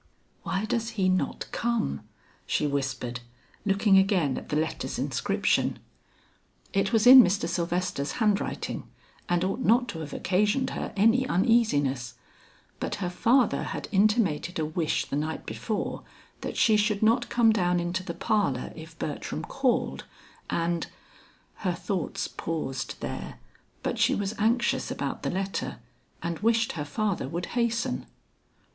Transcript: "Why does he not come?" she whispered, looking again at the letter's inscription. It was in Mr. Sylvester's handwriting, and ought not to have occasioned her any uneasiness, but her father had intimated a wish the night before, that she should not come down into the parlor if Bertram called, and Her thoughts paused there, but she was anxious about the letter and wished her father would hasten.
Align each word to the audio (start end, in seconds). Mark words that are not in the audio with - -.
"Why 0.41 0.65
does 0.65 0.89
he 0.97 1.09
not 1.09 1.45
come?" 1.51 2.01
she 2.47 2.65
whispered, 2.65 3.19
looking 3.67 3.99
again 3.99 4.35
at 4.35 4.49
the 4.49 4.55
letter's 4.55 4.97
inscription. 4.97 5.77
It 6.73 6.91
was 6.91 7.05
in 7.05 7.21
Mr. 7.21 7.47
Sylvester's 7.47 8.13
handwriting, 8.13 8.89
and 9.29 9.43
ought 9.43 9.59
not 9.59 9.87
to 9.89 9.99
have 9.99 10.11
occasioned 10.11 10.71
her 10.71 10.91
any 10.97 11.27
uneasiness, 11.27 12.15
but 12.79 12.95
her 12.95 13.11
father 13.11 13.61
had 13.61 13.87
intimated 13.91 14.57
a 14.57 14.65
wish 14.65 15.05
the 15.05 15.15
night 15.15 15.45
before, 15.45 16.01
that 16.39 16.57
she 16.57 16.77
should 16.77 17.03
not 17.03 17.29
come 17.29 17.51
down 17.51 17.79
into 17.79 18.01
the 18.01 18.15
parlor 18.15 18.73
if 18.75 18.97
Bertram 18.97 19.43
called, 19.43 20.05
and 20.49 20.87
Her 21.57 21.73
thoughts 21.75 22.27
paused 22.27 22.99
there, 23.01 23.37
but 23.83 23.99
she 23.99 24.15
was 24.15 24.33
anxious 24.39 24.89
about 24.89 25.21
the 25.21 25.29
letter 25.29 25.77
and 26.23 26.39
wished 26.39 26.71
her 26.71 26.85
father 26.85 27.29
would 27.29 27.45
hasten. 27.53 28.07